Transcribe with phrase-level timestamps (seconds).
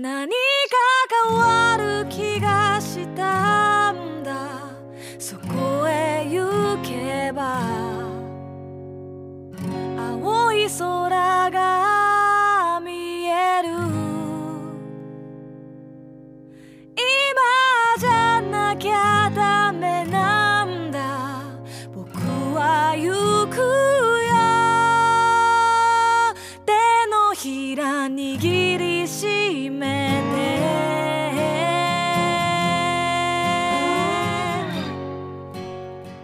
[0.00, 0.36] 何か
[1.26, 3.77] 変わる気がした。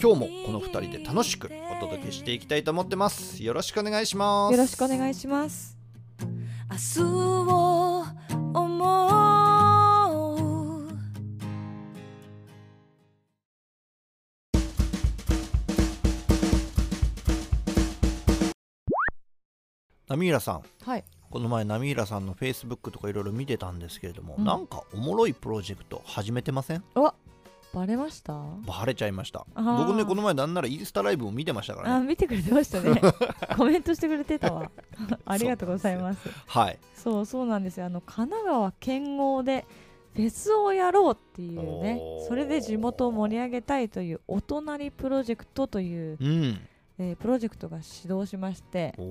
[0.00, 3.42] 今日もこの2人で楽しくお届けしていきたいと思ってます。
[3.42, 4.52] よろしくお願いします。
[4.52, 5.76] よろしくお願いします。
[6.70, 8.04] 明日を
[8.54, 9.08] 思う。
[20.06, 21.04] 波平さんはい。
[21.28, 24.44] この前波平さんのフェイスブックとかいろいろ見てたんですけれども、うん。
[24.44, 26.84] なんかおもろいプロジェクト始めてません？
[27.78, 28.32] バレました？
[28.66, 33.00] バレちゃいました僕ねこの前なんならインスタライブを見てましたからあ、ね見てくれてましたね。
[33.56, 34.70] コメントしてくれてたわ。
[35.24, 36.28] ありがとうございます。
[36.46, 37.86] はいそうそうなんですよ。
[37.86, 39.64] あの神奈川県央で
[40.14, 42.00] フェスをやろうっていうね。
[42.26, 46.60] それで地元を盛り上げたいというお隣プロジェクトという、うん
[46.98, 48.92] えープロジェクトが始動しまして。
[48.98, 49.04] お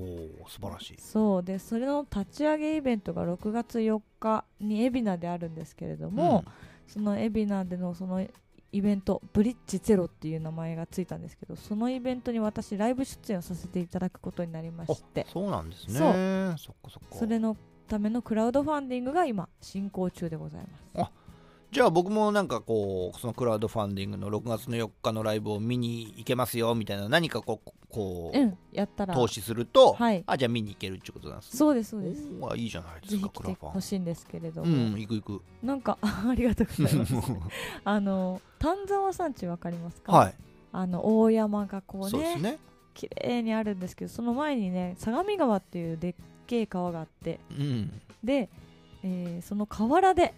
[0.43, 6.43] お素晴らしいそうでそれの立ち上げイベントが6月4日に海老名であるんですけれども、
[6.87, 8.25] その海老名でのその
[8.71, 15.25] イベントブリッジゼロっていう名前がついたんですけどそのイベントに私ライブ出演をさせていただくことになりまうんして。
[15.27, 15.97] あそうなんですね。
[15.99, 17.17] そう。
[17.17, 17.55] それの
[17.87, 20.61] ためのクラウドファンディングが今進行中でござい
[20.95, 21.11] ます
[21.71, 29.13] じゃあ僕もなんかこうそのクラウドファンディングの6月の4日のライブを見に行けますよみたいな何かこうこう、うんやったら。
[29.13, 30.23] 投資すると、はい。
[30.27, 31.57] あじゃあ見に行けるってことなんですね。
[31.57, 32.21] そうですそうです。
[32.39, 33.71] おーいいじゃないですかクラファン。
[33.71, 35.41] ほしいんですけれどうも、ん行く行く。
[35.63, 37.13] なんか ありがとうございます。
[37.83, 40.33] あの丹沢山地わかりますか、はい。
[40.71, 42.59] あの大山がこうねそうですね。
[42.93, 47.39] 綺麗にあるんですけどその前にね相模川っていうでっけえ川があって。
[47.51, 48.01] うん。
[48.23, 48.49] で、
[49.03, 50.33] えーその河原で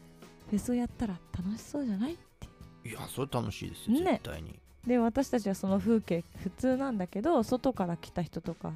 [0.49, 4.11] フェスをやったら楽しそうじゃないいやそれ楽しいですよね。
[4.13, 8.71] 絶対に、で私たちはその風景普通なんだけど外から来た人とか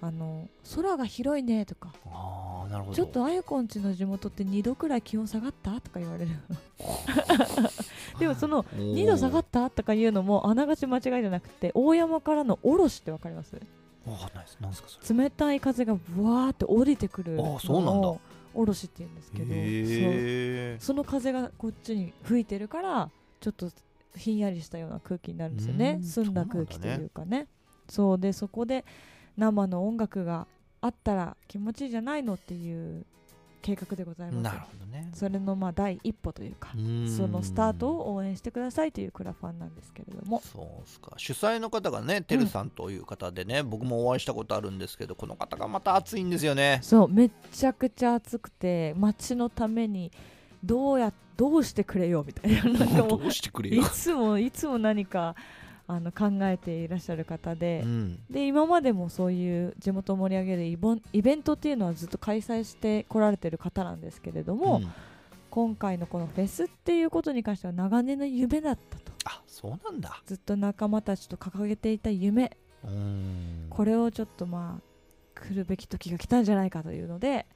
[0.00, 2.96] あの空が広いねとかああなるほど。
[2.96, 6.30] ちょっとあゆこんちの地元って2度くらい気温下がったとか言われる。
[8.18, 13.54] でもその2度下がっったとかいうのもあながち間違いじゃなくて大山からのおろしってわかります？
[14.06, 14.58] わかんないです。
[14.60, 15.24] なんですかそれ。
[15.24, 18.08] 冷たい風がブワーって降りてくるのあそうなんだ。
[18.08, 18.20] を
[18.54, 23.10] おろしって言うんですけどその風がこっちに吹いてるから
[23.40, 23.70] ちょっと
[24.16, 25.98] ひんやりしたような空気になるんですよね。
[26.00, 26.04] うん。
[26.04, 27.46] 澄んだ空気というかね。
[27.88, 28.18] そう。
[28.18, 28.84] でそこで
[29.36, 30.46] 生の音楽が
[30.80, 33.04] あったら気持ちいいじゃないのっていう
[33.68, 34.42] 計画でございます。
[34.42, 35.10] なるほどね。
[35.12, 37.08] それのまあ第一歩というかうん。
[37.14, 40.40] そのスタートを応援してくださいというクラファンなんですけれども。
[40.42, 41.12] そうっすか。
[41.18, 46.78] 主催の方がねてるさんという方でね、僕もお会いしたことあるんですけどこの方がまた熱いんですよね。
[46.82, 50.10] そうめっちゃくちゃ暑くて街のために
[50.64, 52.86] どうやどうしてくれよみたいな。
[52.86, 55.36] なんかもう どうしてくれいよ、つもいつも何か
[55.90, 64.92] あの考えていらっしゃる方で、うん、で今までもそういう地元を盛り上げるイボンイベントっていうのはずっと開催してこられてる方なんですけれども、うん。
[65.50, 69.12] 今回のこのフェスっていうことに関しては長年の夢だったと。
[69.24, 70.22] あそうなんだ。
[70.26, 72.56] ずっと仲間たちと掲げていた夢。
[72.84, 73.66] うん。
[73.70, 77.46] これをちょっとまあ来るべき時が来たんじゃないかというので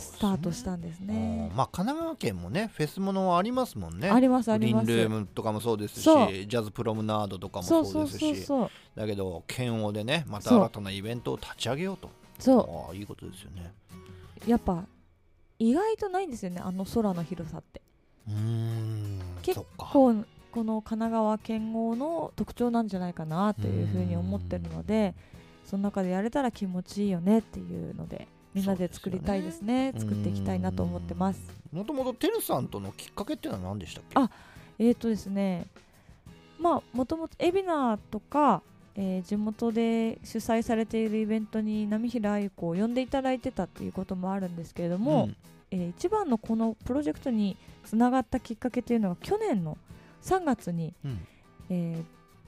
[0.00, 1.48] スタートしたんですね。
[1.50, 1.56] うん。
[1.56, 4.10] まあ神奈川県もねフェスものはありますもんね。
[4.10, 4.86] ありますあります。
[4.86, 8.70] ルームとかもそうですしジャズプロムナードとかもそそううそうですしそうそう。
[9.00, 12.10] だけど県央でねまた新たなイベントを立ち上げようと。
[12.38, 13.72] そああいいことですよね。
[14.46, 14.84] うやっぱ
[15.58, 17.80] 意外とないんですよねあの空の広さって。
[18.28, 19.90] うーん結そっか。
[19.92, 25.14] この神奈川県央の特徴なんじゃないかなというふうに思ってるので
[25.64, 29.92] その中でやれたら気持ちいいよねっていうのでみんなで作りたいですね。
[29.96, 31.40] 作っていきたいなと思ってます。
[31.72, 34.10] もともとてるさんとのきっかけっていうのは何でしたっけ？
[34.14, 34.30] あ
[34.78, 35.66] えーとですね。
[36.58, 38.62] まあもともと海老名とか、
[38.94, 45.30] えー地元で主催されているイベントに波平愛子を呼んでいただいてたっていうこともあるんですけれども、
[45.70, 49.78] えー一番のこのプロジェクトにつながったきっかけというのが去年の
[50.22, 51.26] 3月に、うん。
[51.70, 52.04] えー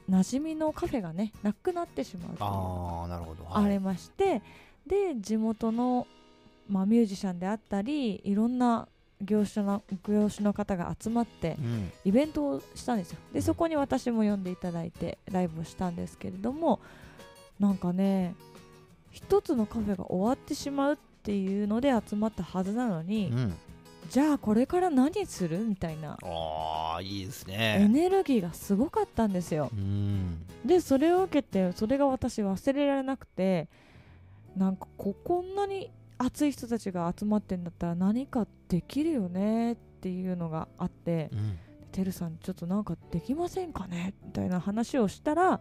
[0.07, 4.43] 馴染みのカフェがねなくなってしまうというああなるほど、ありまして
[4.87, 6.07] で地元の、
[6.69, 8.87] まあ、ミュージシャンであったりいろんな
[9.23, 11.93] 業種の業種の方が集まってうん。
[12.05, 13.19] イベントをしたんですよ。
[13.33, 16.81] でそこに私も呼んでいただいてライブをしたんですけれども
[17.59, 18.35] なんかね
[19.11, 23.55] 一つのカフェが終わってしまうっていうので集まったはずなのに、うん。
[24.11, 29.71] じゃあこれから何するみたいなああいいですエねネルギーがすごかったんですよ。
[29.73, 30.45] うん。
[30.65, 33.69] でそれを受けてそれが私忘れられなくて
[34.56, 41.59] なんかここんなに熱い人たちが集まってんだったら何かできるよねっていうのがあってうん。
[41.93, 45.61] てるさんちょっとなんかできませんかねみたいな話をしたら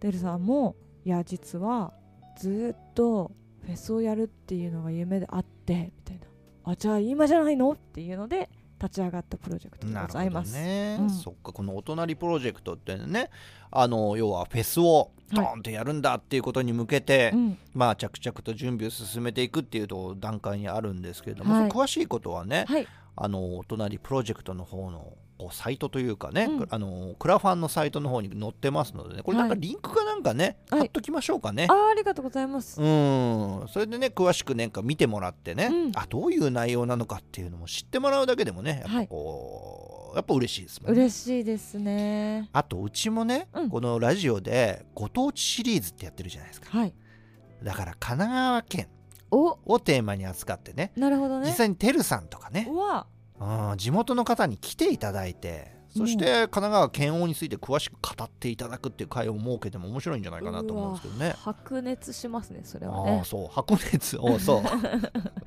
[0.00, 0.74] てるさんも
[1.04, 1.92] いや実は
[2.38, 3.30] ずーっと
[3.66, 6.26] フェスをやるっていうのが夢であってみたいな。
[6.72, 7.72] あじゃあ今じゃないの？
[7.72, 8.48] っていうので
[8.84, 10.54] 立ち上がったプロジェクトでございます。
[10.54, 11.10] ね、うん。
[11.10, 13.30] そっかこのお隣プロジェクトってね
[13.70, 17.58] あの要はフェスをドーンとやるんだっていうことに向けて、うん。
[17.72, 21.68] まあ着々と準備を進めていくっていうと段階にあるんですけれども、はい。
[21.70, 22.86] 詳しいことはね、はい。
[23.16, 31.66] あのお隣プロジェクトの方のこうサイトというかね、うんあのクラファンのサイトの方に載ってますのでねこれなんかはいリンクかなんかね、はい貼っときましょうかね。
[31.68, 32.80] あーありがとうございます。
[32.80, 41.00] うんそれでね詳しくなんか見てもらってね、うんあどういう内容なのかっていうのも知ってもらうだけでもねやっぱこう、やっぱ嬉しいですもんね。
[41.00, 42.48] 嬉しいですね。
[42.52, 46.94] あとうちもね、うんこのラジオでご当地シリーズってやってるじゃないですかはい。
[47.62, 48.88] だから神奈川県
[49.30, 51.46] おをテーマに扱ってねなるほどね。
[51.46, 52.68] 実際にてるさんとかね
[53.38, 61.34] う、わうん、地元の方に来ていただいてそして神奈川県央について詳しく語っていただくっていう会を設けても面白いんじゃないかなと思うんですけどね。
[61.38, 63.22] 白熱しますねそれはああね。
[63.24, 64.62] そう白熱おそう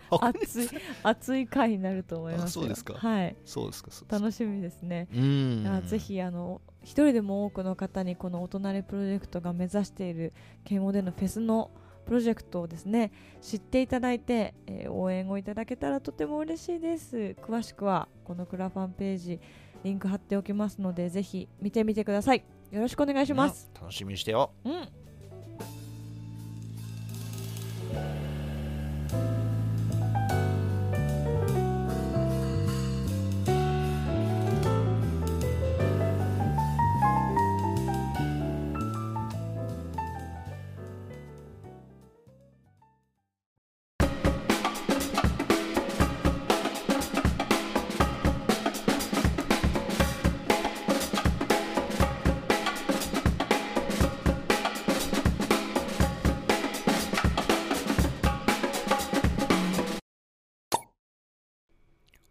[0.10, 3.36] 白熱 熱い熱い回になると思いますそうですかはい。
[3.44, 5.10] そうですか楽しみですね。
[5.14, 10.32] うんあぜひあの一人でも多くの方にこのお隣プロジェクトが目指している
[10.64, 11.72] 県央でのフェスの
[12.08, 13.12] プロジェクトをですね
[13.42, 17.36] 知っていただいて、えー応援をいただけたらとても嬉しいです。
[17.42, 19.40] 詳しくはこのクラファンページ
[19.84, 22.44] リンク貼っておきますのでぜひ見てみてください。
[22.72, 24.52] よろしくお願いします、うん楽しみにしてよ。
[24.64, 24.90] うん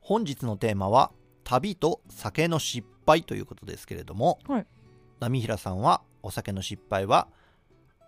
[0.08, 1.10] 本日のテーマは
[1.42, 4.66] 旅と酒の失敗ということですけれども、はい。
[5.18, 7.26] 波平さんはお酒の失敗は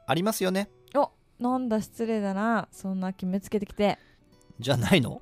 [0.06, 0.70] ありますよね？
[0.94, 1.10] お
[1.40, 2.68] なんだ失礼だな。
[2.70, 3.98] そんな決めつけてきて。
[4.60, 5.20] じゃないの？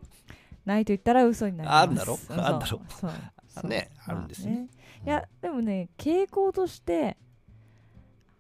[0.66, 1.78] ないと言ったら嘘になります。
[1.78, 2.18] あるだろ？
[2.28, 2.66] うんあるだろ？
[2.66, 3.10] そう。
[3.48, 3.66] そう。
[3.70, 4.68] ねあるんですよまあい
[5.08, 7.16] やでもね傾向として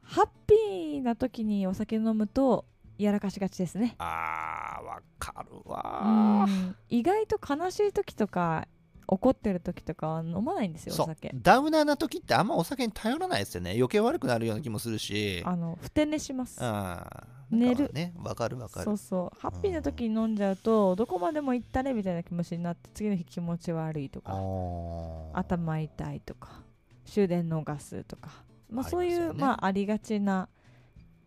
[0.02, 2.66] ハッピーな時にお酒飲むと
[2.98, 3.94] やらかしがちですね。
[3.98, 6.76] あーわかるうわん。
[6.88, 8.66] 意外と悲しい時とか
[9.06, 11.30] 怒ってる時とかは飲まないんですよお酒。
[11.34, 13.72] ダウナーな時ってあんまお酒に頼らないですよね。
[13.72, 15.42] 余計悪くなるような気もするし。
[15.44, 16.58] あのふて寝します。
[16.60, 17.90] あ寝る。
[17.92, 18.12] ね。
[18.16, 18.84] わかるわかる。
[18.84, 19.40] そうそう。
[19.40, 25.30] ハッピーな時に飲んじゃうとどこまでも行ったれみたいな気持ちになって次の日気持ち悪いとあかー。
[25.38, 26.62] 頭痛いとか
[27.04, 28.30] 終電逃すとか、
[28.68, 30.48] まあ、そういうまあ、ありがちな、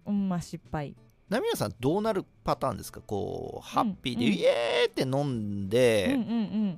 [0.05, 0.93] うんまあ、失敗
[1.29, 3.01] ナミヤさんどうなるパターンですか？
[3.01, 4.33] こうハッピーで、うん。
[4.33, 6.33] イエーって飲んで、うんうんう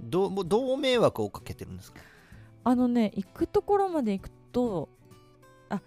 [0.05, 0.09] ん。
[0.09, 1.99] どうどう迷惑をかけてるんですか？
[2.63, 4.89] あのね行くところまで行くと
[5.69, 5.81] あ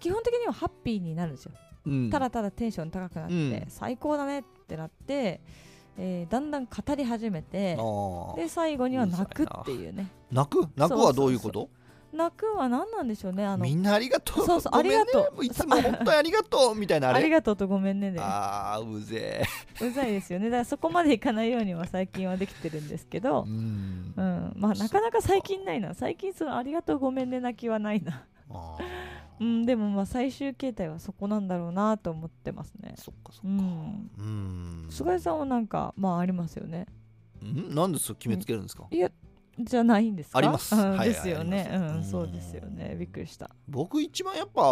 [0.00, 1.52] 基本的にはハッピーになるんですよ、
[1.86, 2.10] うん。
[2.10, 3.64] ただただテンション高くなって、うん。
[3.68, 5.40] 最高だねってなって、
[5.98, 7.76] えーだんだん語り始めて
[8.36, 10.08] で最後には泣くっていうね。
[10.32, 10.66] 泣く？
[10.74, 11.68] 泣くはどういうこと？
[12.14, 13.64] 泣くは何なんでしょうねあの。
[13.64, 14.46] みんなありがとう。
[14.46, 15.36] そうそうありがとう。
[15.36, 17.18] もいつも本当にありがとうみたいなあれ。
[17.20, 19.44] ありがとうとごめんねであーうぜ
[19.82, 20.46] うざいですよね。
[20.46, 23.42] だからそこまでいかないようには最近はできてるんですけえど。
[23.42, 24.14] う、ん。
[24.16, 25.94] うん、まあなかなか最近ないな。
[25.94, 28.24] 最近そのありがとうごめんね泣きはないな。
[28.50, 28.76] あ
[29.40, 32.94] うんでもまあ最終形態はそこなんだろうなと思ってますね。
[32.96, 33.46] ーそっかそっか。
[33.46, 34.10] うん。
[34.18, 34.86] うん。
[34.90, 36.86] 菅井さんはなんかまあありますよね。
[37.42, 37.74] ん？
[37.74, 38.84] なんでそう決めつけるんですか？
[38.90, 39.10] いや
[39.58, 40.38] じゃないんですか？
[40.38, 40.74] あります。
[41.00, 41.70] ですよね。
[41.72, 42.96] うんそうですよね。
[42.98, 43.50] びっくりした。
[43.68, 44.62] 僕一番やっぱ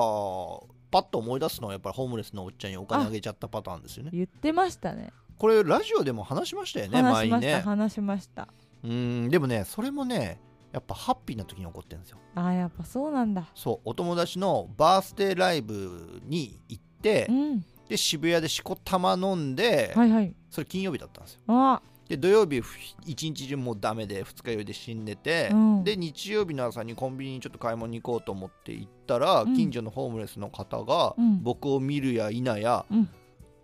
[0.91, 4.11] パッと思い出すのはやっぱりホームレスのおっちゃんにお金あげちゃったパターンですよね。
[4.13, 5.11] 言ってましたね。
[5.39, 7.61] これラジオでも話しましたよね前にね。
[7.65, 8.49] 話しました。
[8.85, 10.41] うんでもねそれもね
[10.73, 12.19] やっぱハッピーな時に起こってるんですよ。
[12.35, 13.49] あーやっぱそうなんだ。
[13.55, 17.65] そうお友達のバースデーライブに行ってうん。
[17.89, 20.35] で渋谷でしこたま飲んで、はいはい。
[20.49, 21.41] それ金曜日だったんですよ。
[21.49, 25.83] あで土曜日ふ一日中もうダメで二日酔いで死んでて、うん。
[25.85, 29.57] で日曜日の朝にコンビニにちょっと買い物に行こうと思って行ったら、うん。
[29.57, 31.43] 近所のホームレスの方がうん。
[31.43, 33.09] 僕を見るや否や、うん。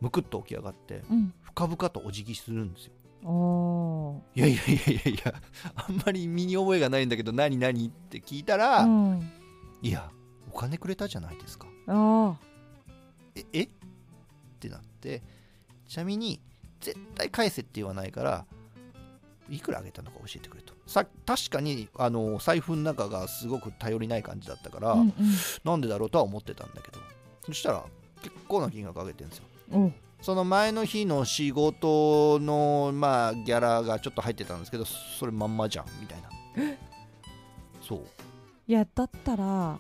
[0.01, 1.35] むくっと起き上がってうん。
[1.43, 2.93] 深々とお辞儀するんですよ。
[3.31, 5.35] おいやいやいやいやいや
[5.75, 9.31] あんまり身に覚えがないんだけど何何って聞いたら、ーうん。
[9.83, 10.11] いや
[10.51, 11.67] お金くれたじゃないですか。
[11.89, 12.35] あ
[13.35, 13.63] ええ？
[13.65, 13.69] っ
[14.59, 15.23] てなって
[15.87, 16.41] ちなみに
[16.81, 18.45] 絶対返せって言わないから
[19.51, 20.75] いくらあげたのか教えてくれと。
[20.87, 25.15] さ確かにあの財布の中がすごく頼りない感じだったから、あうんうん。
[25.65, 26.99] なんでだろうとは思ってたんだけど。
[27.47, 27.85] そしたら
[28.23, 29.45] 結構な金額あげてるんですよ。
[29.73, 36.29] おその前の日の仕事のまあギャラがちょっと入ってたんですけどそれまんまじゃんみたいな。
[37.81, 38.01] そう。
[38.67, 39.79] いやだったら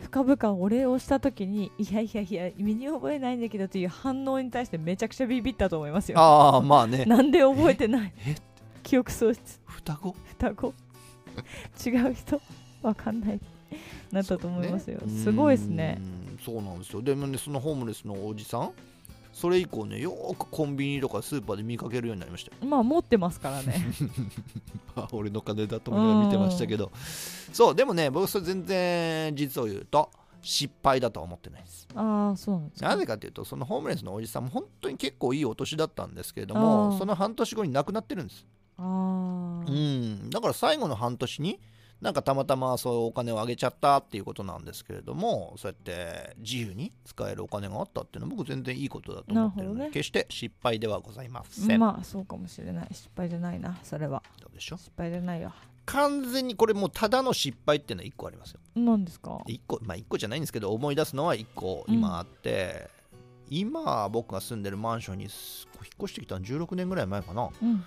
[0.00, 6.18] 深々お礼をした時にいやいやいや身に覚えないんだけどという反応に対してめちゃくちゃビビったと思いますよ。
[6.18, 7.04] ああまあね。
[7.04, 8.12] なんで覚えてない？
[8.26, 8.36] え？
[8.82, 9.60] 記憶喪失。
[9.66, 10.14] 双子？
[10.38, 10.74] 双子。
[11.84, 12.40] 違う人？
[12.82, 13.40] わかんない。
[14.10, 15.22] なったと思いますよ、ね。
[15.22, 16.00] すごいですね。
[16.42, 17.02] そうなんですよ。
[17.02, 18.70] でもねそのホームレスのおじさん？
[19.38, 22.68] それ以降ねよーくコンビニとかスーパーで見かけるようになりましたよ。
[22.68, 23.86] まあ持ってますからね。
[24.96, 26.90] あ俺の金だと思いながら見てましたけど。
[27.52, 30.10] そうでもね僕それ全然実を言うと
[30.42, 31.86] 失敗だとは思ってないです。
[31.94, 32.88] ああそうなんですか。
[32.88, 38.44] なぜかというとそのホームレスのおじさんも本当に結構いいお年だったんですけれどもその半年後に亡くなってるんです。
[38.76, 40.30] あうーん。
[40.30, 41.60] だから最後の半年に
[42.00, 49.90] なんかたまたまそういうお金をあげちゃったっていうことなんですけれどもそうやって自由に使えるお金があったっていうのは僕全然いいことだと思ってるので、ね。
[49.90, 52.88] 決して失敗ではございません、まあそうかもしれない。
[52.92, 54.22] 失敗じゃないなそれは。
[54.40, 54.76] どうでしょ？
[54.76, 55.52] う失敗じゃないよ
[55.86, 58.60] 完全にこれもうただの失敗っていうのは1個ありますよ。
[58.76, 62.88] 何ですか？1個まあ1個じゃないんですけど思い出すのは1個今あって、
[63.50, 67.48] 今僕が住んでるマンションにす引っ越してきたの16年ぐらい前かな。
[67.60, 67.84] うん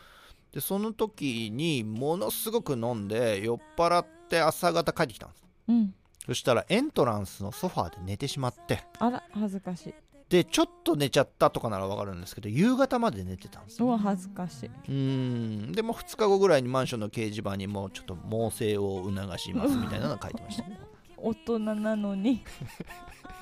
[0.54, 5.44] でその時にものすごく飲んで酔っ払って朝方帰ってきたんです。
[5.70, 5.94] うん。
[6.26, 8.84] そしたらエントランスのソファーで寝てしまって。
[9.00, 9.94] あら恥ずかしい。
[10.30, 14.68] でちょっと寝ちゃったとかならわかるんですけど夕方まで寝てたんですうわ恥ずかしい。
[14.68, 15.72] うーん。
[15.72, 20.64] でも2日後ぐらいにマンションの掲示板にもうちょっと猛省を促しますみたいなのが書いてました
[21.18, 22.44] 大人なのに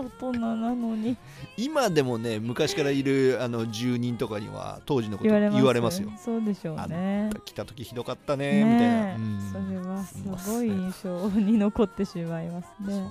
[0.00, 1.16] 大人なのに。
[1.56, 6.10] 今でもね昔からいるあの住人とかには当時のこと言われます言われますよ。
[6.18, 7.30] そうでしょうね。
[7.44, 13.08] 来た時ひどかったねみたいな、うんそれはすごい印象に残ってしまいますね。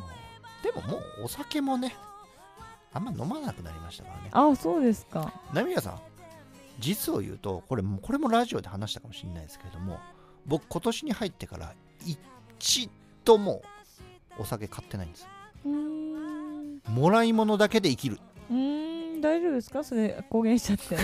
[0.63, 1.95] でももうお酒もね
[2.91, 4.29] あんま飲まなくなりましたからね。
[4.31, 5.33] あそうですか。
[5.53, 5.99] ナミヤさん
[6.79, 9.99] 実を言うとこれもこれもラジオで話したかもしれないですけれども
[10.45, 11.73] 僕今年に入ってから
[12.05, 12.89] 一
[13.25, 13.61] 度も
[14.37, 15.27] お酒買ってないんです
[15.65, 15.88] うーん
[16.89, 18.19] もらい物だけで生きる。
[18.49, 19.83] うーん大丈夫ですか？
[19.83, 20.95] それ公言しちゃって。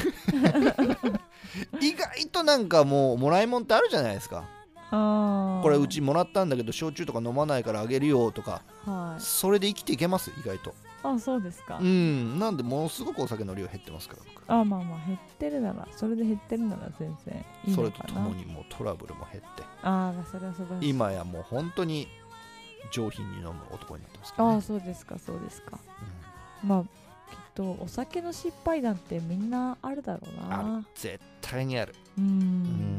[1.81, 4.45] 意外となんかもうもらい物ってあるじゃないですか。
[4.91, 8.61] ああこれうちもらったんだけど焼酎とか飲まないからあげるよとか。
[8.85, 9.21] はい。
[9.21, 10.31] それで生きていけます？
[10.31, 10.73] 意外と。
[11.03, 11.77] あそうですか。
[11.79, 14.43] うんなんでものすごくお酒の量減ってますから僕。
[14.47, 18.03] あまあまあ減ってるならそれで減ってるなら全然いいそのかな。
[18.05, 19.63] れとともにもうトラブルも減って。
[19.83, 22.07] ああそれは素晴らしい今やもう本当に
[22.91, 24.35] 上品に飲む男になってますね。
[24.39, 25.79] ああそうですかそうですか。
[26.63, 26.69] うん。
[26.69, 26.87] まあきっ
[27.55, 30.85] とお酒の失敗談ってみんなあるだろうあなる。
[30.95, 31.95] 絶対にある。
[32.17, 32.27] ううん。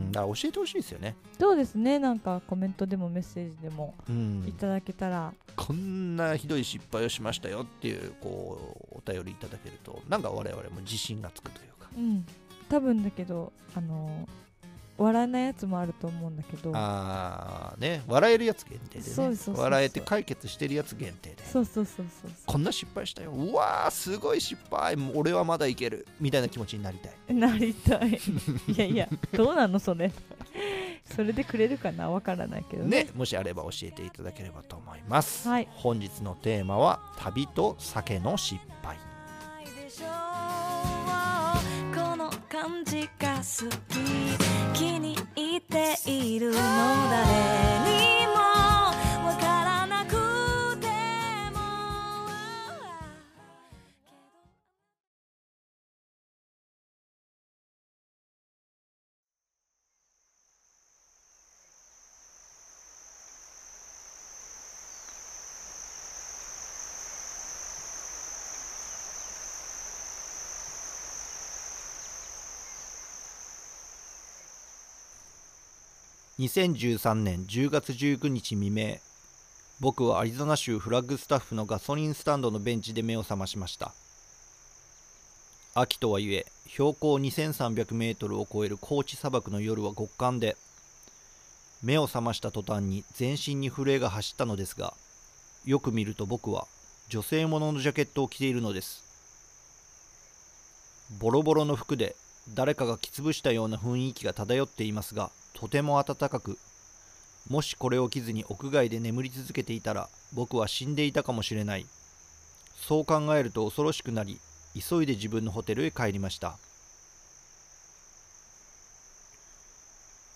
[0.08, 1.14] んだから教えてほしいですよね。
[1.38, 1.98] そうですね。
[1.98, 4.44] なんかコメントでもメッセージでもうん。
[4.48, 11.88] いただけたら、こんなひどい失敗をしましたよっていうこうお便りいただけるとなんか我々も自信がつくというか。
[11.96, 12.26] うん。
[12.68, 14.28] 多分だけどあの
[14.98, 16.72] 笑えないやつもあると思うんだけど。
[16.74, 19.10] あーね笑えるやつ限定でね。
[19.10, 23.30] そうですそうそうそう笑えて解決してるやつ限定でそうそうそうそうそこんな失敗したよ。
[23.30, 24.96] うわーすごい失敗。
[24.96, 26.06] もう俺はまだいける。
[26.20, 27.12] みたいな気持ちになりたい。
[27.28, 28.20] う なりたい。
[28.68, 30.12] いやいやどうなのそれ。
[31.14, 32.10] それでくれるかな？
[32.10, 33.04] わからないけどね。
[33.04, 35.68] ねもしあれば教えていただければと思います、はい。
[35.70, 38.96] 本日のテーマは旅と酒の失敗。
[38.96, 40.10] ないでしょう。
[41.94, 44.45] この感じが好き
[45.94, 46.75] ているの
[76.38, 78.98] 2013年10月19日未明
[79.80, 83.92] 僕はアリゾナ州フラッグスタッフのガソリンスタンドのベンチで目を覚ましました。
[85.72, 90.58] 秋とはいえ標高2300メートルを超える高地砂漠の夜は極寒で
[91.82, 94.92] 目を覚ました途端に全身に震えが走ったのですが
[95.64, 96.66] よく見ると僕は
[97.08, 99.02] 女性もののジャケットを着ているのです。
[101.18, 102.14] ボロボロの服で
[102.54, 106.58] 誰かが着潰したような雰囲気が漂っていますがとても暖かく
[107.48, 111.86] もしこれを着ずに屋外で眠り続けていたら僕は死んでいたかもしれない。
[112.76, 114.38] そう考えると恐ろしくなり
[114.74, 116.58] 急いで自分のホテルへ帰りました。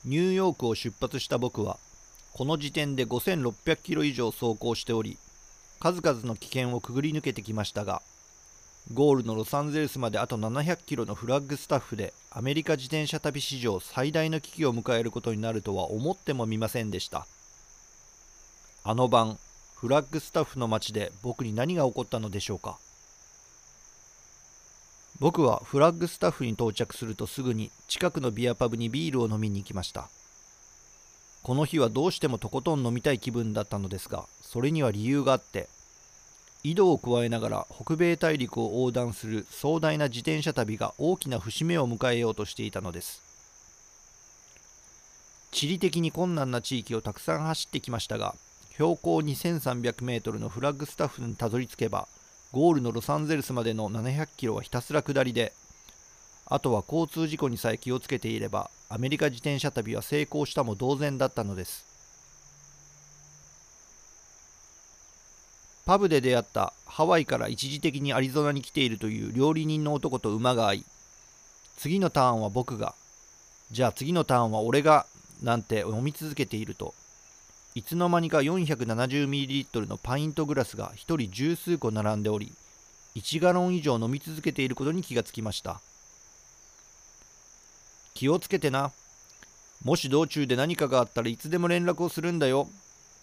[0.05, 1.79] ニューヨークを出発した僕は
[2.33, 5.19] この時点で5600キロ以上走行しており
[5.79, 8.01] 数々の危険をくぐり抜けてきましたが
[8.93, 17.27] ゴールのロサンゼルスまであと700キロのフラッグスタッフでアメリカ自転車旅史上最大の危機を迎えることになるとは思ってもみませんでした。
[18.83, 19.39] あの晩
[19.77, 22.79] フラッグスタッフの街で僕に何が起こったのでしょうか。
[25.21, 30.09] 僕はフラッグスタッフに到着するとすぐに近くのビアパブにビールを飲みに行きました。
[31.43, 35.69] この日はどうしてもとことん飲みたい気分だったのですがそれには理由があって
[36.63, 43.31] 井戸を加えながら北米大陸を横断する壮大な自転車旅が大きな節目を迎えようとしていたのです。
[45.51, 48.35] 地理的に困難な地域をたくさん走ってきましたが
[48.75, 52.07] 標高2300メートルのフラッグスタッフにたどり着けば
[52.53, 55.53] ゴールのロサンゼルスまでの700キロはひたすら下りで
[56.47, 61.90] あとは交通事故にさえ気をつけていればアメリカ自転車旅は成功したも同然だったのです。
[65.91, 70.85] パブで出会ったハワイから一時的にアリゾナに来ているという料理人の男と馬が合い
[71.79, 72.95] 次のターンは僕が
[73.73, 75.07] じゃあ次のターンは俺が
[75.43, 76.95] なんて飲み続けていると。
[77.75, 82.53] いつの間にか 470ml のパイントグラスが一人十数個並んでおり
[83.17, 85.81] 1ガロン以上飲み続けていることに気がつきました。
[88.15, 88.93] 気をつけてな。
[89.85, 92.69] もし道中で何かがあったらいつでも連絡をするんだよ。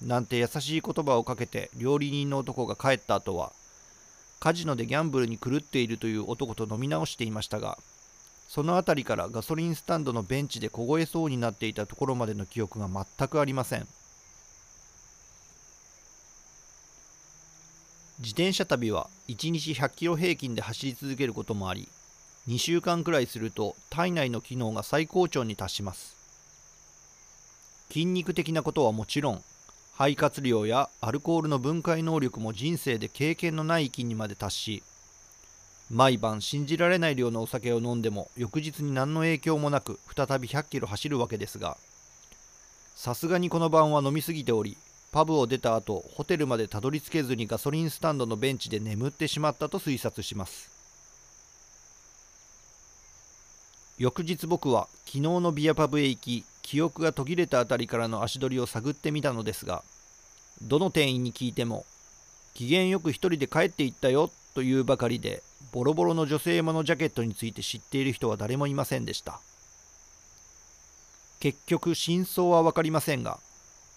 [0.01, 3.51] なんて優しい言葉をかけて料理人の男が帰った後は
[4.39, 7.77] カジノでギャンブルに狂っているという男と飲み直していましたが
[8.47, 13.87] その辺りからガソリンスタンドのベンチで凍えそうになっていたところまでの記憶が全くありません。
[18.19, 21.87] 自転車旅は1日100キロ平均で走り続けることもあり
[22.47, 26.15] 2週間くらいすると体内の機能が最高潮に達します。
[27.91, 29.43] 筋肉的なことはもちろん
[29.97, 34.83] 肺活量やアルコールの分解能力も人生で経験のない域にまで達し
[35.89, 41.77] 毎晩信じられない量のお酒を飲んでも翌日に何の影響もなく再び100キロ走るわけですが
[42.95, 44.77] さすがにこの晩は飲みすぎており
[45.11, 50.69] パブを出た後ホテルまでたどり着けずにガソリンスタンドのベンチで眠ってしまったと推察します。
[53.97, 59.83] 翌日僕は昨日のビアパブへ行き記憶が途切れたあたりからの足取りを探ってみたのですが
[60.61, 61.85] どの店員に聞いても
[62.55, 69.39] 機嫌よく一人で帰っていったよというばかりでボロボロの女性ものジャケットについて知っている人は誰もいませんでした。
[71.39, 73.39] 結局真相は分かりませんが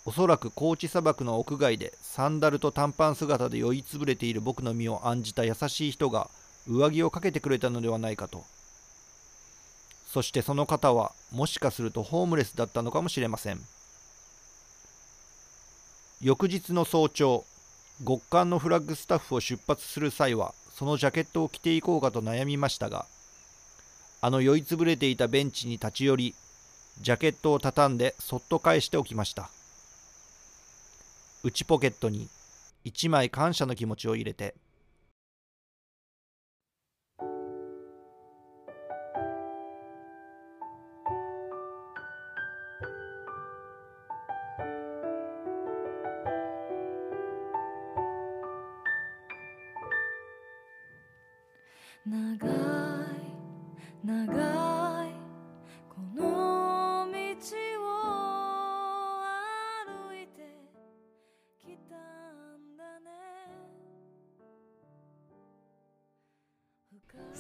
[0.05, 6.31] おそらく高地砂漠の屋外でサンダルと短パン姿で酔いつぶれている僕の身を案じた優しい人が
[6.69, 8.45] 上着をかけてくれたのではないかと
[10.13, 13.61] そしてその方はもしかするとホームレスだったのかもしれません。
[16.21, 17.45] 翌日の早朝
[18.05, 23.07] 極寒のフラッグスタッフを出発する際はそのジャケットを着ていこうかと悩みましたが
[24.21, 26.35] あの酔いつぶれていたベンチに立ち寄り
[27.01, 29.49] ジャケットを畳んでそっと返しておきました。
[31.43, 32.29] 内ポケットに
[32.85, 34.55] 一枚感謝の気持ちを入れて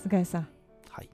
[0.02, 0.48] 菅井さん。
[0.90, 1.10] はい。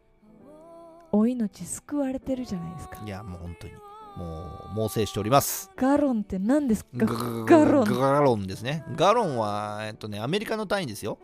[1.13, 3.03] お命救われてるじゃないですか。
[3.05, 3.75] いやもう本当に
[4.17, 5.71] もう猛省しております。
[5.77, 7.07] ガロンって何ですか？
[7.07, 11.19] ガガロンガロンですねガロンはえっとねアメリカの単位ですよ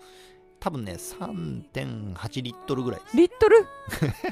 [0.62, 3.16] 多分ね3.8リットルぐらいです。
[3.16, 3.66] リットル？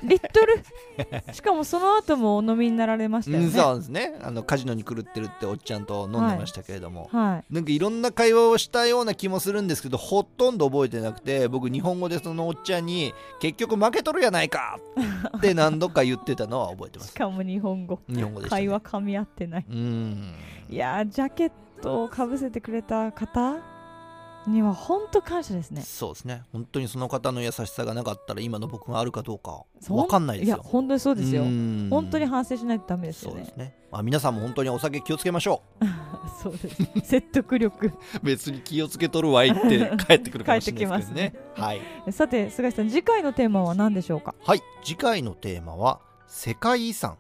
[0.05, 0.63] リットル？
[1.35, 3.47] しかもその後もお飲みになられましたよね。
[3.47, 4.17] うんそうですね。
[4.23, 7.53] あのカジノに狂ってるっておっちゃんと飲んでましたけれども、はい。
[7.53, 14.79] なんかいろんな会話をしたような気もするんですけどほとんど覚えてなくて僕日本語でそのおっちゃんに結局負けとるやないか
[15.37, 17.11] って何度か言ってたのは覚えてます。
[17.11, 17.99] しかも日本語。
[18.09, 19.67] 日本語でね、会話噛み合ってない。
[19.69, 20.35] うん。
[20.69, 23.57] いやージャケットをかぶせてくれた方
[24.47, 25.83] には本当感謝ですね。
[25.83, 26.43] そうですね。
[26.53, 30.57] 本当にその方の優しさがなかったら今の僕があるかどうか分かんないですよ。
[30.57, 31.43] いや本当にそうですよ。
[31.43, 31.89] うん。
[31.91, 33.37] 本当に反省しないとダメですよね。
[33.39, 35.63] そうですね、まあ、皆さんも本当にお酒気をつけましょ
[36.43, 37.87] そうです説得力。
[37.89, 37.93] う
[38.25, 41.35] 別に気をつけとるわいって 帰ってくるかもしれないですね。
[41.55, 41.81] 帰はい、
[42.13, 44.35] さて菅井さん次回のテーマは何でしょうか？
[44.45, 47.19] はい、次回のテーマは世界遺産。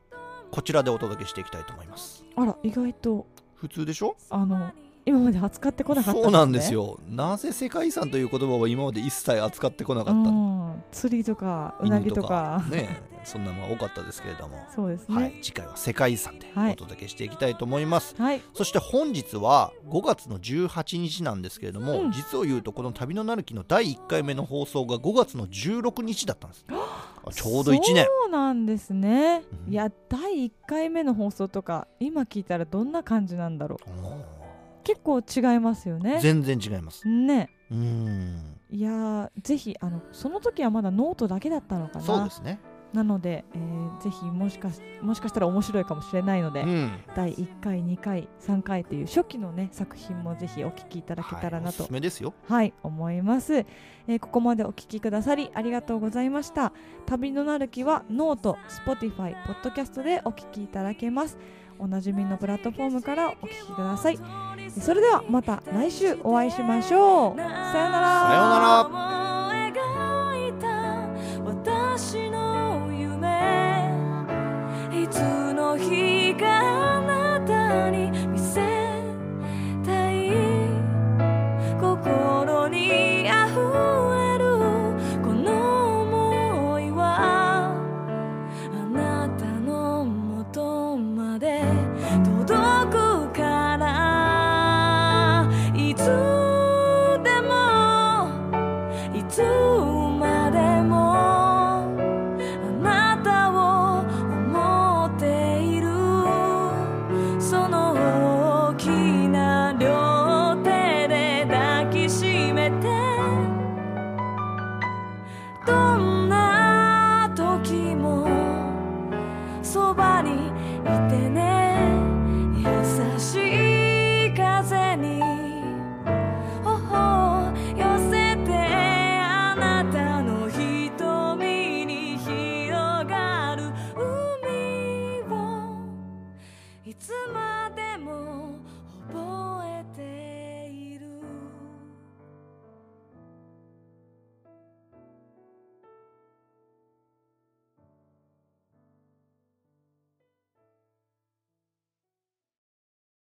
[0.51, 2.25] こちらでお届けしていきたいと思います。
[2.35, 3.27] あら意外と。
[3.55, 4.17] 普通でしょ？
[4.31, 4.73] あの
[5.11, 6.99] 今まで扱ってこなかったそうなんですよ。
[7.09, 10.31] なぜ世界遺産という言葉を今まで一切扱ってこなかった？
[10.31, 10.83] のうん。
[10.93, 12.65] 釣りとかうなぎとか。
[12.71, 15.15] ねそんなのが多かったですけれども、そうですね。
[15.15, 18.41] はい、次回は世界遺産ではいお届けしていきたいと思います、はい。
[18.55, 22.13] そして本日は5月の18日なんですけれども、うん。
[22.13, 26.65] 実を言うとこの旅のなる木の第1回目の放送が5月の16日だったんです。
[26.71, 28.07] あちょうど1年。
[28.07, 29.73] そうなんですね、うん。
[29.73, 33.91] いや第1回目の放送とか今聞いたらどんな感じなんだろう。
[34.03, 34.40] お
[34.85, 36.19] 結構違いますよーね。
[36.21, 37.07] 全然違います。
[37.09, 37.51] ね。
[37.71, 38.57] うーん。
[38.71, 42.05] いやーぜひあのその時はまだノートだけだったのかな。
[42.05, 42.61] そうですね。
[42.93, 46.91] なので、えーぜひもしかしもしかしたら面白いかもしれないので、うん。
[47.15, 52.33] 第1回2回3回という初期のね作品もぜひお聞きいただけたらなとすすめですよ。
[52.49, 56.73] はい、思います、えーここまでお聞きくださりありがとうございました。
[57.07, 61.39] 旅のなる木はノート、Spotify、ポッドキャストでお聞きいただけます。
[61.79, 67.37] おなじみのプラットフォームからお聞きくださいそれではまた来週お会いしましょう。
[67.37, 68.29] さよなら。
[68.29, 69.10] さようなら。